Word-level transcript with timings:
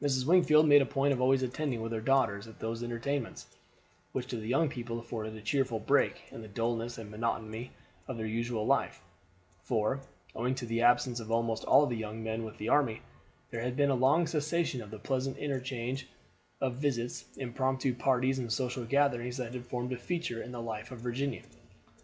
Mrs. 0.00 0.26
Wingfield 0.26 0.68
made 0.68 0.80
a 0.80 0.86
point 0.86 1.12
of 1.12 1.20
always 1.20 1.42
attending 1.42 1.82
with 1.82 1.90
her 1.90 2.00
daughters 2.00 2.46
at 2.46 2.60
these 2.60 2.84
entertainments, 2.84 3.48
which 4.12 4.28
to 4.28 4.36
the 4.36 4.46
young 4.46 4.68
people 4.68 4.96
afforded 5.00 5.34
a 5.34 5.40
cheerful 5.40 5.80
break 5.80 6.22
in 6.30 6.40
the 6.40 6.46
dullness 6.46 6.98
and 6.98 7.10
monotony 7.10 7.72
of 8.06 8.16
their 8.16 8.28
usual 8.28 8.64
life; 8.64 9.02
for, 9.64 10.02
owing 10.36 10.54
to 10.54 10.66
the 10.66 10.82
absence 10.82 11.18
of 11.18 11.32
almost 11.32 11.64
all 11.64 11.84
the 11.84 11.96
young 11.96 12.22
men 12.22 12.44
with 12.44 12.58
the 12.58 12.68
army, 12.68 13.02
there 13.50 13.62
had 13.62 13.74
been 13.76 13.90
a 13.90 13.96
long 13.96 14.28
cessation 14.28 14.80
of 14.80 14.92
the 14.92 15.00
pleasant 15.00 15.36
interchange 15.36 16.06
of 16.60 16.76
visits, 16.76 17.24
impromptu 17.36 17.92
parties, 17.92 18.38
and 18.38 18.52
social 18.52 18.84
gatherings 18.84 19.36
that 19.36 19.52
had 19.52 19.66
formed 19.66 19.92
a 19.92 19.96
feature 19.98 20.40
in 20.40 20.52
the 20.52 20.62
life 20.62 20.92
in 20.92 20.98
Virginia. 20.98 21.42